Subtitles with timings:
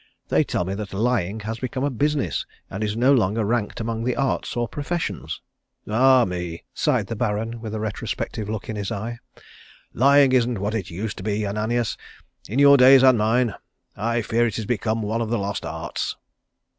[0.29, 4.03] They tell me that lying has become a business and is no longer ranked among
[4.03, 5.41] the Arts or Professions."
[5.87, 9.19] "Ah me!" sighed the Baron with a retrospective look in his eye,
[9.93, 11.97] "lying isn't what it used to be, Ananias,
[12.49, 13.53] in your days and mine.
[13.95, 16.15] I fear it has become one of the lost arts."